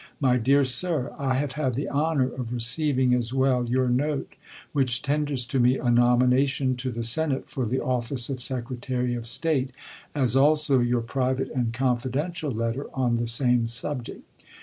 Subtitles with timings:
[0.19, 4.33] My Dear Sir: I have had the honor of receiving as well your note
[4.73, 9.27] which tenders to me a nomination to the Senate for the office of Secretary of
[9.27, 9.69] State,
[10.15, 14.23] as also your private and confidential letter on the same subject.